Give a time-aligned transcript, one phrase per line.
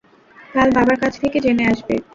[0.53, 1.95] কাল বাবার কাছ থেকে জেনে আসবে।